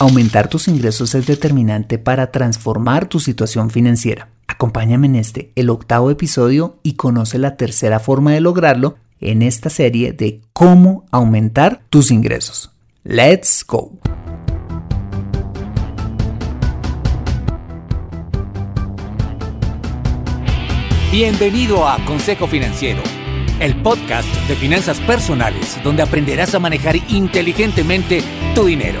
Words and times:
Aumentar 0.00 0.46
tus 0.48 0.68
ingresos 0.68 1.16
es 1.16 1.26
determinante 1.26 1.98
para 1.98 2.30
transformar 2.30 3.08
tu 3.08 3.18
situación 3.18 3.68
financiera. 3.68 4.28
Acompáñame 4.46 5.08
en 5.08 5.16
este, 5.16 5.50
el 5.56 5.70
octavo 5.70 6.12
episodio, 6.12 6.78
y 6.84 6.92
conoce 6.92 7.36
la 7.36 7.56
tercera 7.56 7.98
forma 7.98 8.32
de 8.32 8.40
lograrlo 8.40 8.94
en 9.20 9.42
esta 9.42 9.70
serie 9.70 10.12
de 10.12 10.40
cómo 10.52 11.04
aumentar 11.10 11.82
tus 11.90 12.12
ingresos. 12.12 12.70
Let's 13.02 13.64
go. 13.66 13.98
Bienvenido 21.10 21.88
a 21.88 21.98
Consejo 22.04 22.46
Financiero, 22.46 23.02
el 23.58 23.82
podcast 23.82 24.28
de 24.46 24.54
finanzas 24.54 25.00
personales 25.00 25.76
donde 25.82 26.02
aprenderás 26.02 26.54
a 26.54 26.60
manejar 26.60 26.94
inteligentemente 27.10 28.22
tu 28.54 28.66
dinero, 28.66 29.00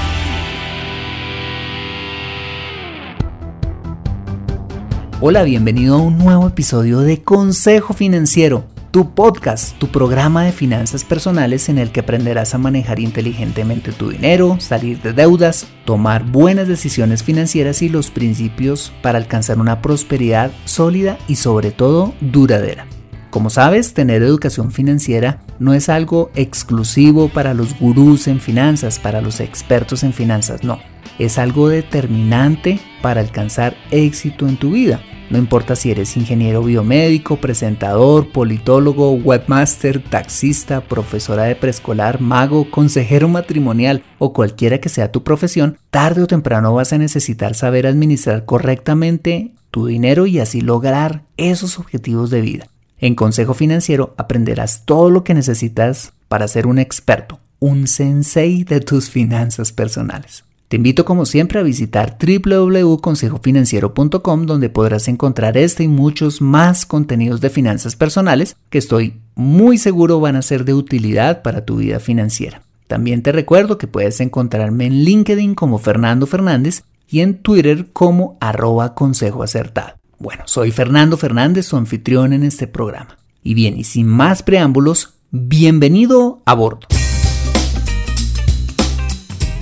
Hola, 5.23 5.43
bienvenido 5.43 5.97
a 5.97 6.01
un 6.01 6.17
nuevo 6.17 6.47
episodio 6.47 7.01
de 7.01 7.21
Consejo 7.21 7.93
Financiero, 7.93 8.65
tu 8.89 9.13
podcast, 9.13 9.77
tu 9.77 9.89
programa 9.89 10.45
de 10.45 10.51
finanzas 10.51 11.03
personales 11.03 11.69
en 11.69 11.77
el 11.77 11.91
que 11.91 11.99
aprenderás 11.99 12.55
a 12.55 12.57
manejar 12.57 12.99
inteligentemente 12.99 13.91
tu 13.91 14.09
dinero, 14.09 14.59
salir 14.59 14.99
de 15.03 15.13
deudas, 15.13 15.67
tomar 15.85 16.25
buenas 16.25 16.67
decisiones 16.67 17.21
financieras 17.21 17.83
y 17.83 17.89
los 17.89 18.09
principios 18.09 18.91
para 19.03 19.19
alcanzar 19.19 19.59
una 19.59 19.83
prosperidad 19.83 20.49
sólida 20.65 21.19
y 21.27 21.35
sobre 21.35 21.69
todo 21.69 22.15
duradera. 22.19 22.87
Como 23.29 23.51
sabes, 23.51 23.93
tener 23.93 24.23
educación 24.23 24.71
financiera 24.71 25.43
no 25.59 25.75
es 25.75 25.87
algo 25.87 26.31
exclusivo 26.33 27.29
para 27.29 27.53
los 27.53 27.77
gurús 27.77 28.27
en 28.27 28.39
finanzas, 28.39 28.97
para 28.97 29.21
los 29.21 29.39
expertos 29.39 30.01
en 30.01 30.13
finanzas, 30.13 30.63
no. 30.63 30.79
Es 31.19 31.37
algo 31.37 31.69
determinante 31.69 32.79
para 33.03 33.21
alcanzar 33.21 33.75
éxito 33.91 34.47
en 34.47 34.57
tu 34.57 34.71
vida. 34.71 34.99
No 35.31 35.37
importa 35.37 35.77
si 35.77 35.89
eres 35.89 36.17
ingeniero 36.17 36.61
biomédico, 36.61 37.37
presentador, 37.37 38.33
politólogo, 38.33 39.13
webmaster, 39.13 40.03
taxista, 40.03 40.81
profesora 40.81 41.43
de 41.43 41.55
preescolar, 41.55 42.19
mago, 42.19 42.69
consejero 42.69 43.29
matrimonial 43.29 44.03
o 44.19 44.33
cualquiera 44.33 44.79
que 44.79 44.89
sea 44.89 45.13
tu 45.13 45.23
profesión, 45.23 45.77
tarde 45.89 46.23
o 46.23 46.27
temprano 46.27 46.73
vas 46.73 46.91
a 46.91 46.97
necesitar 46.97 47.55
saber 47.55 47.87
administrar 47.87 48.43
correctamente 48.43 49.53
tu 49.71 49.85
dinero 49.85 50.25
y 50.25 50.39
así 50.39 50.59
lograr 50.59 51.23
esos 51.37 51.79
objetivos 51.79 52.29
de 52.29 52.41
vida. 52.41 52.67
En 52.97 53.15
Consejo 53.15 53.53
Financiero 53.53 54.13
aprenderás 54.17 54.83
todo 54.83 55.09
lo 55.09 55.23
que 55.23 55.33
necesitas 55.33 56.11
para 56.27 56.49
ser 56.49 56.67
un 56.67 56.77
experto, 56.77 57.39
un 57.59 57.87
sensei 57.87 58.65
de 58.65 58.81
tus 58.81 59.09
finanzas 59.09 59.71
personales. 59.71 60.43
Te 60.71 60.77
invito 60.77 61.03
como 61.03 61.25
siempre 61.25 61.59
a 61.59 61.63
visitar 61.63 62.17
www.consejofinanciero.com 62.17 64.45
donde 64.45 64.69
podrás 64.69 65.09
encontrar 65.09 65.57
este 65.57 65.83
y 65.83 65.89
muchos 65.89 66.39
más 66.39 66.85
contenidos 66.85 67.41
de 67.41 67.49
finanzas 67.49 67.97
personales 67.97 68.55
que 68.69 68.77
estoy 68.77 69.19
muy 69.35 69.77
seguro 69.77 70.21
van 70.21 70.37
a 70.37 70.41
ser 70.41 70.63
de 70.63 70.73
utilidad 70.73 71.41
para 71.41 71.65
tu 71.65 71.75
vida 71.75 71.99
financiera. 71.99 72.61
También 72.87 73.21
te 73.21 73.33
recuerdo 73.33 73.77
que 73.77 73.87
puedes 73.87 74.21
encontrarme 74.21 74.85
en 74.85 75.03
LinkedIn 75.03 75.55
como 75.55 75.77
Fernando 75.77 76.25
Fernández 76.25 76.85
y 77.09 77.19
en 77.19 77.39
Twitter 77.39 77.87
como 77.91 78.37
arroba 78.39 78.93
consejo 78.93 79.43
acertado. 79.43 79.97
Bueno, 80.19 80.43
soy 80.45 80.71
Fernando 80.71 81.17
Fernández, 81.17 81.65
su 81.65 81.75
anfitrión 81.75 82.31
en 82.31 82.43
este 82.43 82.67
programa. 82.67 83.17
Y 83.43 83.55
bien, 83.55 83.77
y 83.77 83.83
sin 83.83 84.07
más 84.07 84.41
preámbulos, 84.41 85.15
bienvenido 85.31 86.41
a 86.45 86.53
bordo. 86.53 86.87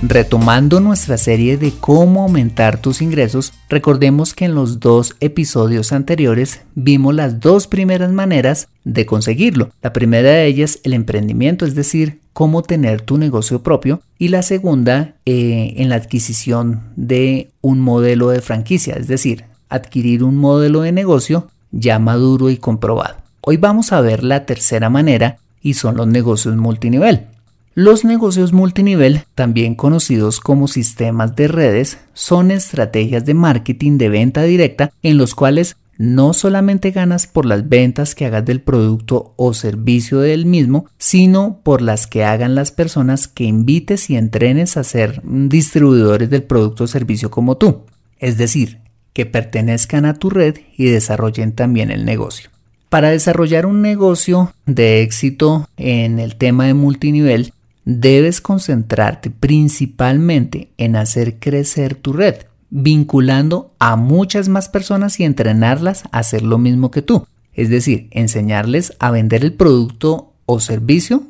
Retomando 0.02 0.80
nuestra 0.80 1.18
serie 1.18 1.58
de 1.58 1.72
cómo 1.78 2.22
aumentar 2.22 2.80
tus 2.80 3.02
ingresos, 3.02 3.52
recordemos 3.68 4.32
que 4.32 4.46
en 4.46 4.54
los 4.54 4.80
dos 4.80 5.14
episodios 5.20 5.92
anteriores 5.92 6.62
vimos 6.74 7.14
las 7.14 7.38
dos 7.38 7.66
primeras 7.66 8.10
maneras 8.10 8.68
de 8.84 9.04
conseguirlo. 9.04 9.68
La 9.82 9.92
primera 9.92 10.30
de 10.30 10.46
ellas, 10.46 10.80
el 10.84 10.94
emprendimiento, 10.94 11.66
es 11.66 11.74
decir, 11.74 12.20
cómo 12.32 12.62
tener 12.62 13.02
tu 13.02 13.18
negocio 13.18 13.62
propio. 13.62 14.00
Y 14.18 14.28
la 14.28 14.40
segunda, 14.40 15.16
eh, 15.26 15.74
en 15.76 15.90
la 15.90 15.96
adquisición 15.96 16.80
de 16.96 17.50
un 17.60 17.80
modelo 17.80 18.30
de 18.30 18.40
franquicia, 18.40 18.94
es 18.94 19.06
decir, 19.06 19.44
adquirir 19.68 20.24
un 20.24 20.36
modelo 20.36 20.80
de 20.80 20.92
negocio 20.92 21.48
ya 21.72 21.98
maduro 21.98 22.48
y 22.48 22.56
comprobado. 22.56 23.16
Hoy 23.42 23.58
vamos 23.58 23.92
a 23.92 24.00
ver 24.00 24.24
la 24.24 24.46
tercera 24.46 24.88
manera 24.88 25.36
y 25.60 25.74
son 25.74 25.98
los 25.98 26.06
negocios 26.06 26.56
multinivel. 26.56 27.26
Los 27.74 28.04
negocios 28.04 28.52
multinivel, 28.52 29.22
también 29.36 29.76
conocidos 29.76 30.40
como 30.40 30.66
sistemas 30.66 31.36
de 31.36 31.46
redes, 31.46 31.98
son 32.14 32.50
estrategias 32.50 33.24
de 33.24 33.34
marketing 33.34 33.96
de 33.96 34.08
venta 34.08 34.42
directa 34.42 34.90
en 35.02 35.18
los 35.18 35.36
cuales 35.36 35.76
no 35.96 36.32
solamente 36.32 36.90
ganas 36.90 37.28
por 37.28 37.46
las 37.46 37.68
ventas 37.68 38.16
que 38.16 38.26
hagas 38.26 38.44
del 38.44 38.60
producto 38.60 39.34
o 39.36 39.54
servicio 39.54 40.18
del 40.18 40.46
mismo, 40.46 40.86
sino 40.98 41.60
por 41.62 41.80
las 41.80 42.08
que 42.08 42.24
hagan 42.24 42.56
las 42.56 42.72
personas 42.72 43.28
que 43.28 43.44
invites 43.44 44.10
y 44.10 44.16
entrenes 44.16 44.76
a 44.76 44.82
ser 44.82 45.20
distribuidores 45.24 46.28
del 46.28 46.42
producto 46.42 46.84
o 46.84 46.86
servicio 46.88 47.30
como 47.30 47.56
tú. 47.56 47.84
Es 48.18 48.36
decir, 48.36 48.78
que 49.12 49.26
pertenezcan 49.26 50.06
a 50.06 50.14
tu 50.14 50.28
red 50.30 50.56
y 50.76 50.86
desarrollen 50.86 51.52
también 51.52 51.90
el 51.90 52.04
negocio. 52.04 52.50
Para 52.88 53.10
desarrollar 53.10 53.66
un 53.66 53.82
negocio 53.82 54.54
de 54.66 55.02
éxito 55.02 55.68
en 55.76 56.18
el 56.18 56.36
tema 56.36 56.64
de 56.64 56.74
multinivel, 56.74 57.52
debes 57.84 58.40
concentrarte 58.40 59.30
principalmente 59.30 60.70
en 60.78 60.96
hacer 60.96 61.38
crecer 61.38 61.94
tu 61.94 62.12
red, 62.12 62.46
vinculando 62.70 63.72
a 63.78 63.96
muchas 63.96 64.48
más 64.48 64.68
personas 64.68 65.18
y 65.20 65.24
entrenarlas 65.24 66.04
a 66.12 66.18
hacer 66.18 66.42
lo 66.42 66.58
mismo 66.58 66.90
que 66.90 67.02
tú. 67.02 67.26
Es 67.52 67.68
decir, 67.68 68.08
enseñarles 68.12 68.94
a 68.98 69.10
vender 69.10 69.44
el 69.44 69.52
producto 69.52 70.32
o 70.46 70.60
servicio 70.60 71.24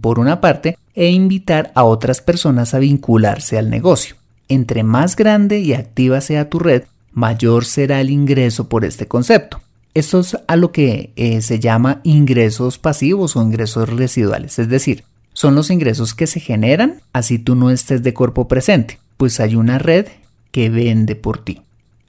por 0.00 0.18
una 0.18 0.40
parte 0.40 0.76
e 0.94 1.10
invitar 1.10 1.72
a 1.74 1.84
otras 1.84 2.20
personas 2.20 2.74
a 2.74 2.78
vincularse 2.78 3.58
al 3.58 3.70
negocio. 3.70 4.16
Entre 4.48 4.82
más 4.82 5.14
grande 5.14 5.60
y 5.60 5.74
activa 5.74 6.20
sea 6.20 6.48
tu 6.48 6.58
red, 6.58 6.84
mayor 7.12 7.64
será 7.64 8.00
el 8.00 8.10
ingreso 8.10 8.68
por 8.68 8.84
este 8.84 9.06
concepto. 9.06 9.60
Esto 9.94 10.20
es 10.20 10.36
a 10.46 10.56
lo 10.56 10.72
que 10.72 11.12
eh, 11.16 11.40
se 11.40 11.58
llama 11.58 12.00
ingresos 12.04 12.78
pasivos 12.78 13.36
o 13.36 13.42
ingresos 13.42 13.88
residuales, 13.88 14.58
es 14.58 14.68
decir, 14.68 15.04
son 15.40 15.54
los 15.54 15.70
ingresos 15.70 16.12
que 16.12 16.26
se 16.26 16.38
generan 16.38 17.00
así 17.14 17.38
tú 17.38 17.54
no 17.54 17.70
estés 17.70 18.02
de 18.02 18.12
cuerpo 18.12 18.46
presente, 18.46 18.98
pues 19.16 19.40
hay 19.40 19.56
una 19.56 19.78
red 19.78 20.06
que 20.50 20.68
vende 20.68 21.16
por 21.16 21.42
ti. 21.42 21.62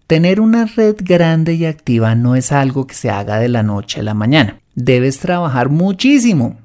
Tener 0.06 0.42
una 0.42 0.66
red 0.66 0.97
grande 1.00 1.53
y 1.53 1.64
activa 1.64 2.14
no 2.14 2.36
es 2.36 2.52
algo 2.52 2.88
que 2.88 2.94
se 2.94 3.09
haga 3.09 3.40
de 3.40 3.47
la 3.47 3.64
noche 3.64 4.02
a 4.02 4.03
la 4.03 4.14
mañana. 4.14 4.59
Debes 4.75 5.20
trabajar 5.20 5.70
muchísimo, 5.70 6.59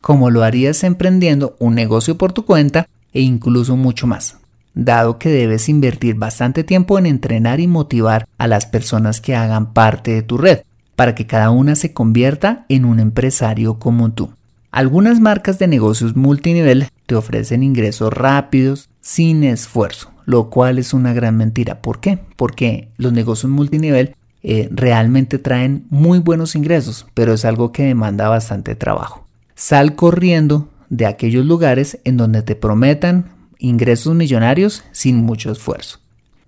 como 0.00 0.30
lo 0.30 0.42
harías 0.42 0.82
emprendiendo 0.82 1.54
un 1.60 1.76
negocio 1.76 2.18
por 2.18 2.32
tu 2.32 2.44
cuenta 2.44 2.88
e 3.12 3.20
incluso 3.20 3.76
mucho 3.76 4.08
más 4.08 4.36
dado 4.74 5.18
que 5.18 5.28
debes 5.28 5.68
invertir 5.68 6.16
bastante 6.16 6.64
tiempo 6.64 6.98
en 6.98 7.06
entrenar 7.06 7.60
y 7.60 7.68
motivar 7.68 8.26
a 8.36 8.48
las 8.48 8.66
personas 8.66 9.20
que 9.20 9.36
hagan 9.36 9.72
parte 9.74 10.10
de 10.10 10.22
tu 10.22 10.38
red, 10.38 10.60
para 10.96 11.14
que 11.14 11.26
cada 11.26 11.50
una 11.50 11.76
se 11.76 11.92
convierta 11.92 12.64
en 12.68 12.84
un 12.84 12.98
empresario 12.98 13.78
como 13.78 14.10
tú. 14.12 14.30
Algunas 14.70 15.18
marcas 15.20 15.58
de 15.58 15.66
negocios 15.66 16.14
multinivel 16.14 16.88
te 17.06 17.16
ofrecen 17.16 17.64
ingresos 17.64 18.12
rápidos 18.12 18.88
sin 19.00 19.42
esfuerzo, 19.42 20.12
lo 20.26 20.48
cual 20.48 20.78
es 20.78 20.94
una 20.94 21.12
gran 21.12 21.36
mentira. 21.36 21.82
¿Por 21.82 22.00
qué? 22.00 22.20
Porque 22.36 22.88
los 22.96 23.12
negocios 23.12 23.50
multinivel 23.50 24.14
eh, 24.42 24.68
realmente 24.70 25.38
traen 25.38 25.86
muy 25.90 26.20
buenos 26.20 26.54
ingresos, 26.54 27.06
pero 27.14 27.34
es 27.34 27.44
algo 27.44 27.72
que 27.72 27.82
demanda 27.82 28.28
bastante 28.28 28.76
trabajo. 28.76 29.26
Sal 29.56 29.96
corriendo 29.96 30.68
de 30.88 31.06
aquellos 31.06 31.44
lugares 31.44 31.98
en 32.04 32.16
donde 32.16 32.42
te 32.42 32.54
prometan 32.54 33.32
ingresos 33.58 34.14
millonarios 34.14 34.84
sin 34.92 35.16
mucho 35.16 35.50
esfuerzo. 35.50 35.98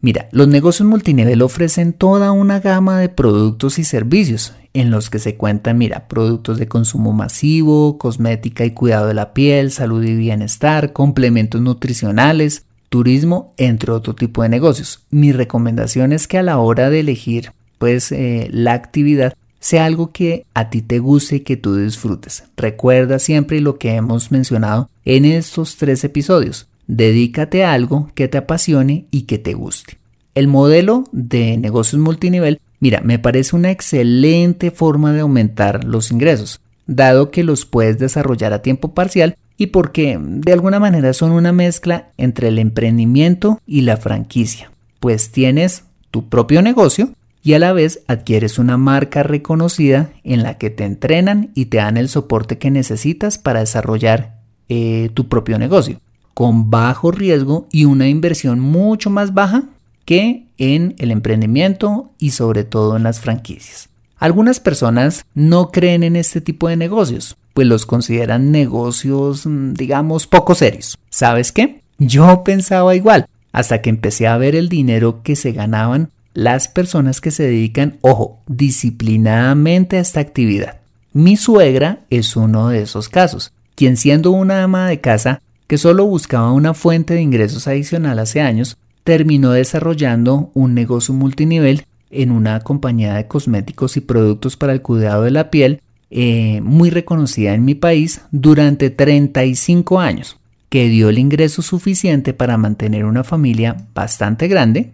Mira, 0.02 0.28
los 0.32 0.48
negocios 0.48 0.88
multinivel 0.88 1.42
ofrecen 1.42 1.92
toda 1.92 2.32
una 2.32 2.58
gama 2.58 2.98
de 2.98 3.08
productos 3.08 3.78
y 3.78 3.84
servicios 3.84 4.52
en 4.74 4.90
los 4.90 5.10
que 5.10 5.20
se 5.20 5.36
cuentan, 5.36 5.78
mira, 5.78 6.08
productos 6.08 6.58
de 6.58 6.66
consumo 6.66 7.12
masivo, 7.12 7.98
cosmética 7.98 8.64
y 8.64 8.72
cuidado 8.72 9.06
de 9.06 9.14
la 9.14 9.32
piel, 9.32 9.70
salud 9.70 10.02
y 10.02 10.16
bienestar, 10.16 10.92
complementos 10.92 11.60
nutricionales, 11.60 12.64
turismo, 12.88 13.54
entre 13.58 13.92
otro 13.92 14.14
tipo 14.14 14.42
de 14.42 14.48
negocios. 14.48 15.04
Mi 15.10 15.30
recomendación 15.30 16.12
es 16.12 16.26
que 16.26 16.38
a 16.38 16.42
la 16.42 16.58
hora 16.58 16.90
de 16.90 17.00
elegir 17.00 17.52
pues 17.78 18.10
eh, 18.10 18.48
la 18.52 18.74
actividad 18.74 19.34
sea 19.60 19.84
algo 19.84 20.10
que 20.10 20.46
a 20.54 20.68
ti 20.68 20.82
te 20.82 20.98
guste 20.98 21.36
y 21.36 21.40
que 21.40 21.56
tú 21.56 21.76
disfrutes. 21.76 22.44
Recuerda 22.56 23.20
siempre 23.20 23.60
lo 23.60 23.78
que 23.78 23.94
hemos 23.94 24.32
mencionado 24.32 24.90
en 25.04 25.24
estos 25.24 25.76
tres 25.76 26.02
episodios. 26.02 26.66
Dedícate 26.86 27.64
a 27.64 27.72
algo 27.72 28.10
que 28.14 28.28
te 28.28 28.38
apasione 28.38 29.06
y 29.10 29.22
que 29.22 29.38
te 29.38 29.54
guste. 29.54 29.98
El 30.34 30.48
modelo 30.48 31.04
de 31.12 31.58
negocios 31.58 32.00
multinivel, 32.00 32.60
mira, 32.80 33.00
me 33.02 33.18
parece 33.18 33.54
una 33.54 33.70
excelente 33.70 34.70
forma 34.70 35.12
de 35.12 35.20
aumentar 35.20 35.84
los 35.84 36.10
ingresos, 36.10 36.60
dado 36.86 37.30
que 37.30 37.44
los 37.44 37.66
puedes 37.66 37.98
desarrollar 37.98 38.52
a 38.52 38.62
tiempo 38.62 38.94
parcial 38.94 39.36
y 39.56 39.68
porque 39.68 40.18
de 40.20 40.52
alguna 40.52 40.80
manera 40.80 41.12
son 41.12 41.32
una 41.32 41.52
mezcla 41.52 42.10
entre 42.16 42.48
el 42.48 42.58
emprendimiento 42.58 43.60
y 43.66 43.82
la 43.82 43.96
franquicia, 43.96 44.70
pues 45.00 45.30
tienes 45.30 45.84
tu 46.10 46.28
propio 46.28 46.62
negocio 46.62 47.10
y 47.44 47.54
a 47.54 47.58
la 47.58 47.72
vez 47.72 48.02
adquieres 48.06 48.58
una 48.58 48.76
marca 48.76 49.22
reconocida 49.22 50.12
en 50.24 50.42
la 50.42 50.58
que 50.58 50.70
te 50.70 50.84
entrenan 50.84 51.50
y 51.54 51.66
te 51.66 51.78
dan 51.78 51.96
el 51.96 52.08
soporte 52.08 52.58
que 52.58 52.70
necesitas 52.70 53.38
para 53.38 53.60
desarrollar 53.60 54.36
eh, 54.68 55.10
tu 55.14 55.28
propio 55.28 55.58
negocio, 55.58 56.00
con 56.34 56.70
bajo 56.70 57.10
riesgo 57.10 57.66
y 57.70 57.84
una 57.84 58.08
inversión 58.08 58.60
mucho 58.60 59.10
más 59.10 59.34
baja 59.34 59.64
que 60.04 60.46
en 60.58 60.94
el 60.98 61.10
emprendimiento 61.10 62.10
y 62.18 62.30
sobre 62.30 62.64
todo 62.64 62.96
en 62.96 63.02
las 63.02 63.20
franquicias. 63.20 63.88
Algunas 64.18 64.60
personas 64.60 65.26
no 65.34 65.70
creen 65.70 66.02
en 66.02 66.16
este 66.16 66.40
tipo 66.40 66.68
de 66.68 66.76
negocios, 66.76 67.36
pues 67.54 67.66
los 67.66 67.86
consideran 67.86 68.52
negocios, 68.52 69.46
mm, 69.46 69.74
digamos, 69.74 70.26
poco 70.26 70.54
serios. 70.54 70.96
¿Sabes 71.10 71.52
qué? 71.52 71.82
Yo 71.98 72.44
pensaba 72.44 72.94
igual, 72.94 73.26
hasta 73.52 73.82
que 73.82 73.90
empecé 73.90 74.26
a 74.26 74.36
ver 74.36 74.54
el 74.54 74.68
dinero 74.68 75.22
que 75.22 75.36
se 75.36 75.52
ganaban 75.52 76.10
las 76.34 76.68
personas 76.68 77.20
que 77.20 77.30
se 77.30 77.42
dedican, 77.42 77.98
ojo, 78.00 78.38
disciplinadamente 78.46 79.98
a 79.98 80.00
esta 80.00 80.20
actividad. 80.20 80.80
Mi 81.12 81.36
suegra 81.36 82.00
es 82.08 82.36
uno 82.36 82.68
de 82.68 82.82
esos 82.82 83.08
casos, 83.08 83.52
quien 83.74 83.96
siendo 83.96 84.30
una 84.30 84.62
ama 84.62 84.88
de 84.88 85.00
casa 85.00 85.42
que 85.72 85.78
solo 85.78 86.04
buscaba 86.04 86.52
una 86.52 86.74
fuente 86.74 87.14
de 87.14 87.22
ingresos 87.22 87.66
adicional 87.66 88.18
hace 88.18 88.42
años, 88.42 88.76
terminó 89.04 89.52
desarrollando 89.52 90.50
un 90.52 90.74
negocio 90.74 91.14
multinivel 91.14 91.86
en 92.10 92.30
una 92.30 92.60
compañía 92.60 93.14
de 93.14 93.26
cosméticos 93.26 93.96
y 93.96 94.02
productos 94.02 94.58
para 94.58 94.74
el 94.74 94.82
cuidado 94.82 95.22
de 95.22 95.30
la 95.30 95.50
piel 95.50 95.80
eh, 96.10 96.60
muy 96.60 96.90
reconocida 96.90 97.54
en 97.54 97.64
mi 97.64 97.74
país 97.74 98.20
durante 98.32 98.90
35 98.90 99.98
años, 99.98 100.36
que 100.68 100.90
dio 100.90 101.08
el 101.08 101.18
ingreso 101.18 101.62
suficiente 101.62 102.34
para 102.34 102.58
mantener 102.58 103.06
una 103.06 103.24
familia 103.24 103.74
bastante 103.94 104.48
grande, 104.48 104.90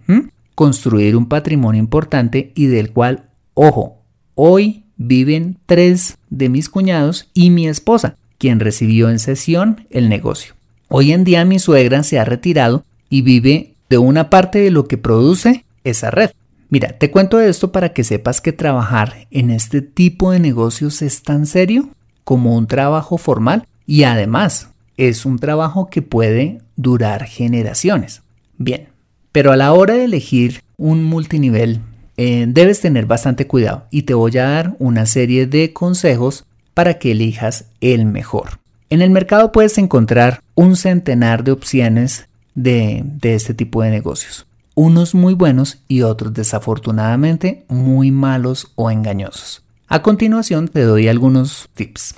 construir 0.55 1.17
un 1.17 1.27
patrimonio 1.27 1.81
importante 1.81 2.53
y 2.55 2.67
del 2.67 2.93
cual, 2.93 3.25
ojo, 3.55 3.97
hoy 4.37 4.85
viven 4.97 5.59
tres 5.67 6.19
de 6.31 6.49
mis 6.49 6.69
cuñados 6.69 7.29
y 7.35 7.51
mi 7.51 7.67
esposa, 7.67 8.15
quien 8.39 8.61
recibió 8.61 9.11
en 9.11 9.19
sesión 9.19 9.85
el 9.91 10.09
negocio. 10.09 10.57
Hoy 10.91 11.13
en 11.13 11.25
día 11.25 11.45
mi 11.45 11.59
suegra 11.59 12.03
se 12.03 12.19
ha 12.19 12.25
retirado 12.25 12.85
y 13.11 13.21
vive 13.21 13.75
de 13.91 13.99
una 13.99 14.31
parte 14.31 14.59
de 14.59 14.71
lo 14.71 14.89
que 14.89 14.97
produce 14.97 15.67
esa 15.85 16.11
red. 16.11 16.31
Mira, 16.71 16.99
te 16.99 17.11
cuento 17.11 17.41
esto 17.41 17.73
para 17.73 17.93
que 17.93 18.05
sepas 18.05 18.41
que 18.41 18.53
trabajar 18.53 19.27
en 19.31 19.51
este 19.51 19.83
tipo 19.83 20.31
de 20.31 20.41
negocios 20.41 21.03
es 21.03 21.23
tan 21.23 21.47
serio 21.47 21.91
como 22.25 22.57
un 22.57 22.67
trabajo 22.67 23.19
formal 23.19 23.67
y 23.87 24.05
además 24.05 24.71
es 24.97 25.27
un 25.27 25.39
trabajo 25.39 25.89
que 25.91 26.01
puede 26.01 26.63
durar 26.77 27.25
generaciones. 27.25 28.23
Bien, 28.57 28.89
pero 29.31 29.53
a 29.53 29.57
la 29.57 29.75
hora 29.75 29.95
de 29.95 30.05
elegir 30.05 30.63
un 30.79 31.05
multinivel, 31.05 31.81
eh, 32.17 32.47
debes 32.49 32.81
tener 32.81 33.05
bastante 33.05 33.47
cuidado 33.47 33.87
y 33.91 34.03
te 34.03 34.15
voy 34.15 34.37
a 34.39 34.49
dar 34.49 34.75
una 34.79 35.05
serie 35.05 35.47
de 35.47 35.73
consejos 35.75 36.45
para 36.73 36.99
que 36.99 37.13
elijas 37.13 37.67
el 37.81 38.07
mejor. 38.07 38.59
En 38.91 39.03
el 39.03 39.11
mercado 39.11 39.53
puedes 39.53 39.77
encontrar 39.77 40.43
un 40.55 40.75
centenar 40.75 41.45
de 41.45 41.53
opciones 41.53 42.27
de, 42.55 43.03
de 43.05 43.35
este 43.35 43.53
tipo 43.53 43.83
de 43.83 43.91
negocios, 43.91 44.47
unos 44.75 45.15
muy 45.15 45.35
buenos 45.35 45.83
y 45.89 46.03
otros 46.03 46.33
desafortunadamente 46.33 47.67
muy 47.69 48.11
malos 48.11 48.73
o 48.77 48.91
engañosos. 48.91 49.63
A 49.89 50.01
continuación 50.01 50.69
te 50.69 50.83
doy 50.83 51.07
algunos 51.07 51.69
tips. 51.75 52.15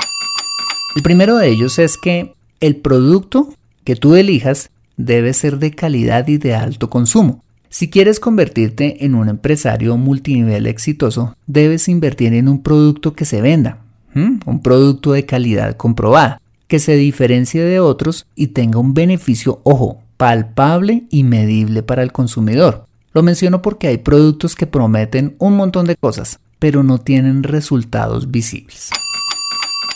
El 0.95 1.03
primero 1.03 1.39
de 1.39 1.49
ellos 1.49 1.81
es 1.81 1.99
que 1.99 2.35
el 2.61 2.77
producto 2.77 3.53
que 3.83 3.97
tú 3.97 4.15
elijas 4.15 4.71
debe 4.97 5.35
ser 5.35 5.59
de 5.59 5.73
calidad 5.73 6.29
y 6.29 6.39
de 6.39 6.55
alto 6.55 6.89
consumo. 6.89 7.43
Si 7.69 7.91
quieres 7.91 8.21
convertirte 8.21 9.05
en 9.05 9.17
un 9.17 9.29
empresario 9.29 9.97
multinivel 9.97 10.69
exitoso, 10.69 11.37
debes 11.49 11.89
invertir 11.89 12.33
en 12.35 12.49
un 12.49 12.63
producto 12.63 13.15
que 13.15 13.25
se 13.25 13.41
venda, 13.41 13.79
un 14.15 14.61
producto 14.63 15.13
de 15.13 15.25
calidad 15.25 15.77
comprobada, 15.77 16.41
que 16.71 16.79
se 16.79 16.95
diferencie 16.95 17.65
de 17.65 17.81
otros 17.81 18.27
y 18.37 18.49
tenga 18.49 18.79
un 18.79 18.95
beneficio, 18.95 19.61
ojo, 19.65 19.99
palpable 20.17 21.03
y 21.11 21.25
medible 21.25 21.83
para 21.83 22.05
el 22.05 22.13
consumidor. 22.13 22.87
Lo 23.13 23.25
menciono 23.25 23.61
porque 23.61 23.89
hay 23.89 23.99
productos 23.99 24.55
que 24.55 24.69
prometen 24.69 25.35
un 25.41 25.57
montón 25.57 25.87
de 25.87 25.97
cosas, 25.97 26.39
pero 26.61 26.85
no 26.85 26.99
tienen 26.99 27.43
resultados 27.43 28.31
visibles. 28.31 28.91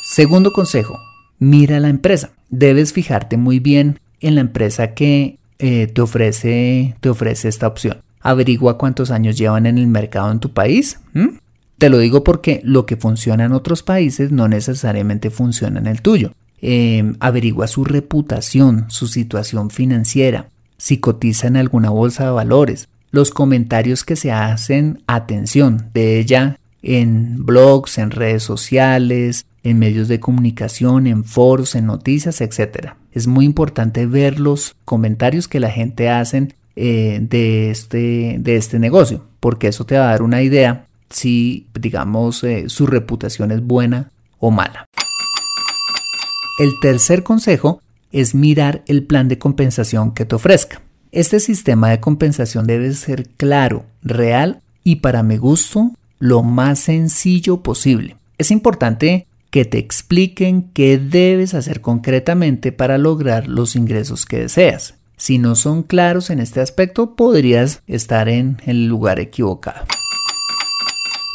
Segundo 0.02 0.52
consejo, 0.52 0.98
mira 1.38 1.78
la 1.78 1.90
empresa. 1.90 2.32
Debes 2.50 2.92
fijarte 2.92 3.36
muy 3.36 3.60
bien 3.60 4.00
en 4.20 4.34
la 4.34 4.40
empresa 4.40 4.94
que 4.94 5.38
eh, 5.60 5.86
te, 5.86 6.00
ofrece, 6.00 6.96
te 7.00 7.08
ofrece 7.08 7.46
esta 7.46 7.68
opción. 7.68 8.00
Averigua 8.20 8.78
cuántos 8.78 9.12
años 9.12 9.38
llevan 9.38 9.66
en 9.66 9.78
el 9.78 9.86
mercado 9.86 10.32
en 10.32 10.40
tu 10.40 10.52
país. 10.52 10.98
Te 11.78 11.88
lo 11.88 11.98
digo 11.98 12.24
porque 12.24 12.60
lo 12.64 12.84
que 12.84 12.96
funciona 12.96 13.44
en 13.44 13.52
otros 13.52 13.84
países 13.84 14.32
no 14.32 14.48
necesariamente 14.48 15.30
funciona 15.30 15.78
en 15.78 15.86
el 15.86 16.02
tuyo. 16.02 16.32
Em, 16.66 17.16
averigua 17.20 17.66
su 17.66 17.84
reputación, 17.84 18.86
su 18.88 19.06
situación 19.06 19.68
financiera, 19.68 20.48
si 20.78 20.96
cotiza 20.96 21.46
en 21.46 21.58
alguna 21.58 21.90
bolsa 21.90 22.24
de 22.24 22.30
valores, 22.30 22.88
los 23.10 23.30
comentarios 23.32 24.02
que 24.02 24.16
se 24.16 24.32
hacen, 24.32 25.02
atención, 25.06 25.90
de 25.92 26.18
ella 26.18 26.58
en 26.82 27.44
blogs, 27.44 27.98
en 27.98 28.10
redes 28.10 28.44
sociales, 28.44 29.44
en 29.62 29.78
medios 29.78 30.08
de 30.08 30.20
comunicación, 30.20 31.06
en 31.06 31.24
foros, 31.24 31.74
en 31.74 31.84
noticias, 31.84 32.40
etc. 32.40 32.94
Es 33.12 33.26
muy 33.26 33.44
importante 33.44 34.06
ver 34.06 34.40
los 34.40 34.74
comentarios 34.86 35.48
que 35.48 35.60
la 35.60 35.70
gente 35.70 36.08
hace 36.08 36.48
eh, 36.76 37.18
de, 37.20 37.70
este, 37.72 38.36
de 38.40 38.56
este 38.56 38.78
negocio, 38.78 39.26
porque 39.38 39.68
eso 39.68 39.84
te 39.84 39.98
va 39.98 40.04
a 40.04 40.12
dar 40.12 40.22
una 40.22 40.40
idea 40.40 40.86
si, 41.10 41.66
digamos, 41.78 42.42
eh, 42.42 42.70
su 42.70 42.86
reputación 42.86 43.50
es 43.50 43.60
buena 43.60 44.10
o 44.38 44.50
mala. 44.50 44.86
El 46.56 46.78
tercer 46.80 47.24
consejo 47.24 47.80
es 48.12 48.34
mirar 48.34 48.84
el 48.86 49.04
plan 49.04 49.26
de 49.26 49.38
compensación 49.38 50.14
que 50.14 50.24
te 50.24 50.36
ofrezca. 50.36 50.82
Este 51.10 51.40
sistema 51.40 51.90
de 51.90 51.98
compensación 51.98 52.66
debe 52.66 52.92
ser 52.94 53.28
claro, 53.30 53.86
real 54.02 54.62
y 54.84 54.96
para 54.96 55.24
mi 55.24 55.36
gusto 55.36 55.90
lo 56.20 56.44
más 56.44 56.78
sencillo 56.78 57.62
posible. 57.62 58.16
Es 58.38 58.52
importante 58.52 59.26
que 59.50 59.64
te 59.64 59.78
expliquen 59.78 60.70
qué 60.72 60.98
debes 60.98 61.54
hacer 61.54 61.80
concretamente 61.80 62.70
para 62.70 62.98
lograr 62.98 63.48
los 63.48 63.74
ingresos 63.74 64.24
que 64.24 64.38
deseas. 64.38 64.94
Si 65.16 65.38
no 65.38 65.56
son 65.56 65.82
claros 65.82 66.30
en 66.30 66.38
este 66.38 66.60
aspecto, 66.60 67.16
podrías 67.16 67.82
estar 67.88 68.28
en 68.28 68.58
el 68.64 68.86
lugar 68.86 69.18
equivocado. 69.18 69.86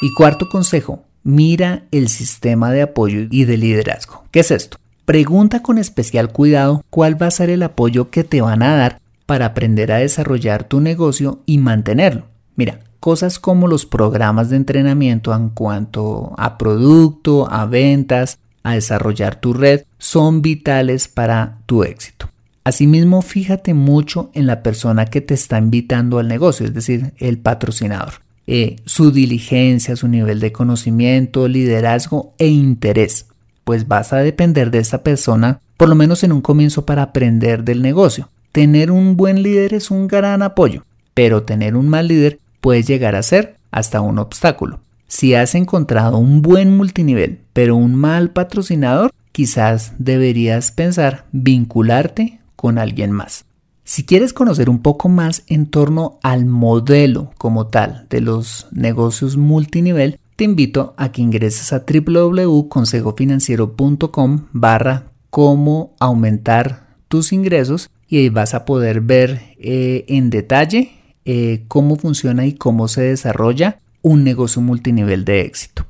Y 0.01 0.13
cuarto 0.13 0.47
consejo, 0.47 1.03
mira 1.23 1.83
el 1.91 2.07
sistema 2.07 2.71
de 2.71 2.83
apoyo 2.83 3.27
y 3.29 3.43
de 3.43 3.57
liderazgo. 3.57 4.23
¿Qué 4.31 4.41
es 4.41 4.51
esto? 4.51 4.78
Pregunta 5.09 5.63
con 5.63 5.79
especial 5.79 6.31
cuidado 6.31 6.85
cuál 6.91 7.19
va 7.19 7.25
a 7.25 7.31
ser 7.31 7.49
el 7.49 7.63
apoyo 7.63 8.11
que 8.11 8.23
te 8.23 8.41
van 8.41 8.61
a 8.61 8.75
dar 8.75 9.01
para 9.25 9.47
aprender 9.47 9.91
a 9.91 9.97
desarrollar 9.97 10.65
tu 10.65 10.81
negocio 10.81 11.39
y 11.47 11.57
mantenerlo. 11.57 12.27
Mira, 12.55 12.81
cosas 12.99 13.39
como 13.39 13.67
los 13.67 13.87
programas 13.87 14.51
de 14.51 14.57
entrenamiento 14.57 15.33
en 15.33 15.49
cuanto 15.49 16.35
a 16.37 16.59
producto, 16.59 17.51
a 17.51 17.65
ventas, 17.65 18.37
a 18.61 18.75
desarrollar 18.75 19.41
tu 19.41 19.53
red, 19.53 19.81
son 19.97 20.43
vitales 20.43 21.07
para 21.07 21.57
tu 21.65 21.83
éxito. 21.83 22.29
Asimismo, 22.63 23.23
fíjate 23.23 23.73
mucho 23.73 24.29
en 24.35 24.45
la 24.45 24.61
persona 24.61 25.05
que 25.05 25.21
te 25.21 25.33
está 25.33 25.57
invitando 25.57 26.19
al 26.19 26.27
negocio, 26.27 26.67
es 26.67 26.73
decir, 26.75 27.13
el 27.17 27.39
patrocinador. 27.39 28.13
Eh, 28.45 28.75
su 28.85 29.09
diligencia, 29.09 29.95
su 29.95 30.07
nivel 30.07 30.39
de 30.39 30.51
conocimiento, 30.51 31.47
liderazgo 31.47 32.35
e 32.37 32.49
interés. 32.49 33.25
Pues 33.69 33.88
vas 33.88 34.13
a 34.13 34.17
depender 34.17 34.71
de 34.71 34.79
esa 34.79 35.03
persona, 35.03 35.59
por 35.77 35.89
lo 35.89 35.93
menos 35.93 36.23
en 36.23 36.31
un 36.31 36.41
comienzo, 36.41 36.88
para 36.88 37.03
aprender 37.03 37.63
del 37.63 37.83
negocio. 37.83 38.27
Tener 38.51 38.89
un 38.89 39.15
buen 39.15 39.43
líder 39.43 39.75
es 39.75 39.91
un 39.91 40.07
gran 40.07 40.41
apoyo, 40.41 40.85
pero 41.13 41.43
tener 41.43 41.75
un 41.75 41.88
mal 41.88 42.07
líder 42.07 42.39
puede 42.61 42.81
llegar 42.81 43.13
a 43.13 43.21
ser 43.21 43.57
hasta 43.69 44.01
un 44.01 44.17
obstáculo. 44.17 44.79
Si 45.07 45.35
has 45.35 45.53
encontrado 45.53 46.17
un 46.17 46.41
buen 46.41 46.75
multinivel, 46.75 47.41
pero 47.53 47.75
un 47.75 47.93
mal 47.93 48.31
patrocinador, 48.31 49.11
quizás 49.31 49.93
deberías 49.99 50.71
pensar 50.71 51.25
vincularte 51.31 52.39
con 52.55 52.79
alguien 52.79 53.11
más. 53.11 53.45
Si 53.83 54.03
quieres 54.03 54.33
conocer 54.33 54.67
un 54.67 54.79
poco 54.79 55.09
más 55.09 55.43
en 55.45 55.67
torno 55.67 56.17
al 56.23 56.47
modelo 56.47 57.33
como 57.38 57.67
tal 57.67 58.07
de 58.09 58.21
los 58.21 58.65
negocios 58.71 59.38
multinivel, 59.38 60.19
te 60.39 60.46
invito 60.46 60.96
a 60.96 61.12
que 61.12 61.22
ingreses 61.22 61.74
a 61.74 61.84
www.consejofinanciero.com 61.86 64.46
barra 64.53 65.12
cómo 65.29 65.93
aumentar 66.00 66.96
tus 67.10 67.34
ingresos 67.34 67.89
y 68.08 68.19
ahí 68.19 68.29
vas 68.29 68.53
a 68.53 68.63
poder 68.63 69.01
ver 69.01 69.41
eh, 69.60 70.05
en 70.08 70.29
detalle 70.29 70.93
eh, 71.25 71.65
cómo 71.67 71.98
funciona 71.98 72.46
y 72.46 72.53
cómo 72.53 72.88
se 72.88 73.01
desarrolla 73.01 73.81
un 74.01 74.24
negocio 74.24 74.62
multinivel 74.62 75.25
de 75.25 75.41
éxito. 75.41 75.86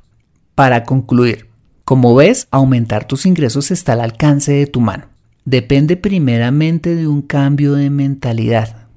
Para 0.56 0.82
concluir, 0.82 1.46
como 1.84 2.16
ves, 2.16 2.48
aumentar 2.50 3.06
tus 3.06 3.26
ingresos 3.26 3.70
está 3.70 3.92
al 3.92 4.00
alcance 4.00 4.50
de 4.50 4.66
tu 4.66 4.80
mano. 4.80 5.04
Depende 5.44 5.96
primeramente 5.96 6.96
de 6.96 7.06
un 7.06 7.22
cambio 7.22 7.74
de 7.74 7.88
mentalidad. 7.88 8.88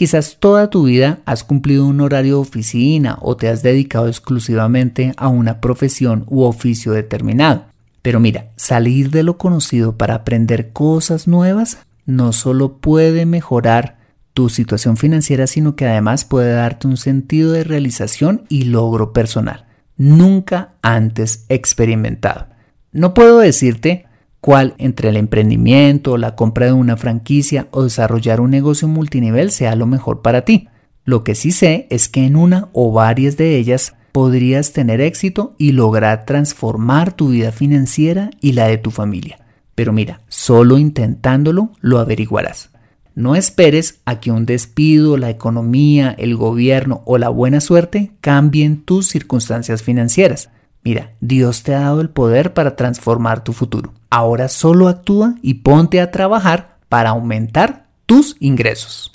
Quizás 0.00 0.38
toda 0.40 0.70
tu 0.70 0.84
vida 0.84 1.18
has 1.26 1.44
cumplido 1.44 1.84
un 1.84 2.00
horario 2.00 2.36
de 2.36 2.40
oficina 2.40 3.18
o 3.20 3.36
te 3.36 3.50
has 3.50 3.62
dedicado 3.62 4.08
exclusivamente 4.08 5.12
a 5.18 5.28
una 5.28 5.60
profesión 5.60 6.24
u 6.26 6.44
oficio 6.44 6.92
determinado. 6.92 7.66
Pero 8.00 8.18
mira, 8.18 8.46
salir 8.56 9.10
de 9.10 9.24
lo 9.24 9.36
conocido 9.36 9.98
para 9.98 10.14
aprender 10.14 10.72
cosas 10.72 11.28
nuevas 11.28 11.80
no 12.06 12.32
solo 12.32 12.78
puede 12.78 13.26
mejorar 13.26 13.98
tu 14.32 14.48
situación 14.48 14.96
financiera, 14.96 15.46
sino 15.46 15.76
que 15.76 15.86
además 15.86 16.24
puede 16.24 16.54
darte 16.54 16.86
un 16.86 16.96
sentido 16.96 17.52
de 17.52 17.64
realización 17.64 18.46
y 18.48 18.62
logro 18.62 19.12
personal, 19.12 19.66
nunca 19.98 20.70
antes 20.80 21.44
experimentado. 21.50 22.46
No 22.90 23.12
puedo 23.12 23.40
decirte 23.40 24.06
cuál 24.40 24.74
entre 24.78 25.10
el 25.10 25.16
emprendimiento, 25.16 26.16
la 26.16 26.34
compra 26.34 26.66
de 26.66 26.72
una 26.72 26.96
franquicia 26.96 27.68
o 27.70 27.84
desarrollar 27.84 28.40
un 28.40 28.50
negocio 28.50 28.88
multinivel 28.88 29.50
sea 29.50 29.76
lo 29.76 29.86
mejor 29.86 30.22
para 30.22 30.44
ti. 30.44 30.68
Lo 31.04 31.24
que 31.24 31.34
sí 31.34 31.50
sé 31.50 31.86
es 31.90 32.08
que 32.08 32.24
en 32.24 32.36
una 32.36 32.68
o 32.72 32.92
varias 32.92 33.36
de 33.36 33.56
ellas 33.56 33.94
podrías 34.12 34.72
tener 34.72 35.00
éxito 35.00 35.54
y 35.58 35.72
lograr 35.72 36.24
transformar 36.24 37.12
tu 37.12 37.28
vida 37.28 37.52
financiera 37.52 38.30
y 38.40 38.52
la 38.52 38.66
de 38.66 38.78
tu 38.78 38.90
familia. 38.90 39.38
Pero 39.74 39.92
mira, 39.92 40.20
solo 40.28 40.78
intentándolo 40.78 41.72
lo 41.80 41.98
averiguarás. 41.98 42.70
No 43.14 43.34
esperes 43.34 44.00
a 44.04 44.20
que 44.20 44.30
un 44.30 44.46
despido, 44.46 45.16
la 45.16 45.30
economía, 45.30 46.14
el 46.18 46.36
gobierno 46.36 47.02
o 47.06 47.18
la 47.18 47.28
buena 47.28 47.60
suerte 47.60 48.12
cambien 48.20 48.82
tus 48.82 49.08
circunstancias 49.08 49.82
financieras. 49.82 50.50
Mira, 50.82 51.14
Dios 51.20 51.62
te 51.62 51.74
ha 51.74 51.80
dado 51.80 52.00
el 52.00 52.08
poder 52.08 52.54
para 52.54 52.74
transformar 52.74 53.44
tu 53.44 53.52
futuro. 53.52 53.92
Ahora 54.08 54.48
solo 54.48 54.88
actúa 54.88 55.34
y 55.42 55.54
ponte 55.54 56.00
a 56.00 56.10
trabajar 56.10 56.78
para 56.88 57.10
aumentar 57.10 57.88
tus 58.06 58.36
ingresos. 58.40 59.10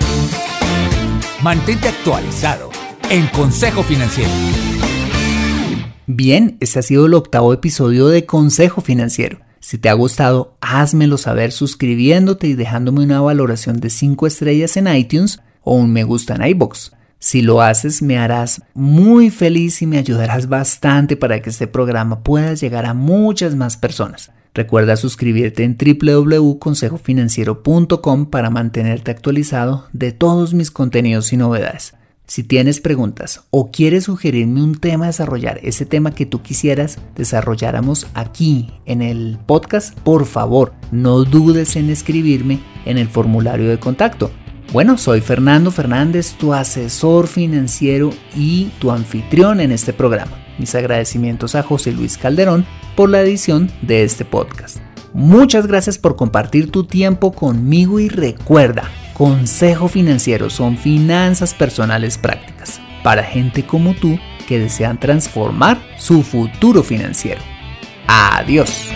Mantente 1.41 1.88
actualizado 1.88 2.69
en 3.10 3.25
Consejo 3.27 3.81
Financiero. 3.81 4.29
Bien, 6.05 6.57
este 6.60 6.79
ha 6.79 6.81
sido 6.84 7.07
el 7.07 7.15
octavo 7.15 7.51
episodio 7.51 8.07
de 8.07 8.27
Consejo 8.27 8.81
Financiero. 8.81 9.39
Si 9.60 9.79
te 9.79 9.89
ha 9.89 9.93
gustado, 9.93 10.57
házmelo 10.62 11.17
saber 11.17 11.51
suscribiéndote 11.51 12.45
y 12.45 12.53
dejándome 12.53 13.03
una 13.03 13.22
valoración 13.22 13.79
de 13.79 13.89
5 13.89 14.27
estrellas 14.27 14.77
en 14.77 14.88
iTunes 14.88 15.41
o 15.63 15.74
un 15.74 15.91
me 15.91 16.03
gusta 16.03 16.36
en 16.36 16.45
iBox. 16.45 16.91
Si 17.19 17.41
lo 17.41 17.62
haces 17.62 18.01
me 18.01 18.17
harás 18.17 18.62
muy 18.74 19.29
feliz 19.29 19.81
y 19.81 19.88
me 19.88 19.98
ayudarás 19.98 20.48
bastante 20.48 21.15
para 21.15 21.41
que 21.41 21.50
este 21.50 21.67
programa 21.67 22.22
pueda 22.22 22.53
llegar 22.53 22.86
a 22.86 22.93
muchas 22.93 23.55
más 23.55 23.77
personas. 23.77 24.31
Recuerda 24.53 24.95
suscribirte 24.95 25.63
en 25.63 25.77
www.consejofinanciero.com 25.77 28.25
para 28.27 28.50
mantenerte 28.50 29.12
actualizado 29.12 29.88
de 29.91 30.13
todos 30.13 30.53
mis 30.53 30.72
contenidos 30.72 31.34
y 31.34 31.38
novedades. 31.38 31.93
Si 32.27 32.43
tienes 32.43 32.79
preguntas 32.79 33.43
o 33.51 33.69
quieres 33.69 34.05
sugerirme 34.05 34.63
un 34.63 34.75
tema 34.75 35.05
a 35.05 35.07
desarrollar, 35.07 35.60
ese 35.62 35.86
tema 35.86 36.12
que 36.12 36.25
tú 36.25 36.41
quisieras 36.41 36.98
desarrolláramos 37.15 38.07
aquí 38.13 38.72
en 38.86 39.01
el 39.01 39.38
podcast, 39.45 39.98
por 40.00 40.25
favor, 40.25 40.74
no 40.91 41.24
dudes 41.24 41.75
en 41.75 41.89
escribirme 41.89 42.62
en 42.86 42.98
el 42.98 43.10
formulario 43.10 43.69
de 43.69 43.77
contacto. 43.77 44.31
Bueno, 44.75 44.98
soy 44.98 45.22
Fernando 45.22 45.72
Fernández, 45.72 46.34
tu 46.34 46.53
asesor 46.53 47.27
financiero 47.27 48.10
y 48.36 48.65
tu 48.77 48.91
anfitrión 48.91 49.62
en 49.62 49.72
este 49.72 49.94
programa. 49.94 50.38
Mis 50.60 50.75
agradecimientos 50.75 51.55
a 51.55 51.63
José 51.63 51.94
Luis 51.94 52.17
Calderón 52.17 52.65
por 52.94 53.10
la 53.10 53.22
edición 53.22 53.72
de 53.84 54.03
este 54.03 54.25
podcast. 54.25 54.79
Muchas 55.13 55.65
gracias 55.65 55.98
por 55.98 56.17
compartir 56.17 56.72
tu 56.72 56.84
tiempo 56.84 57.32
conmigo 57.32 58.01
y 58.01 58.10
recuerda, 58.10 58.84
Consejo 59.13 59.88
Financiero 59.88 60.50
son 60.50 60.77
finanzas 60.77 61.53
personales 61.53 62.17
prácticas 62.17 62.82
para 63.01 63.24
gente 63.24 63.65
como 63.65 63.94
tú 63.94 64.20
que 64.46 64.60
desean 64.60 65.00
transformar 65.00 65.82
su 65.98 66.22
futuro 66.22 66.84
financiero. 66.84 67.39
Adiós. 68.08 68.89